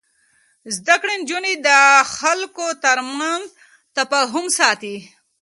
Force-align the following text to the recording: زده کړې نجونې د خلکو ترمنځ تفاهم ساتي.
زده 0.75 0.95
کړې 1.01 1.13
نجونې 1.21 1.53
د 1.67 1.69
خلکو 2.17 2.65
ترمنځ 2.83 3.43
تفاهم 3.97 4.45
ساتي. 4.59 4.97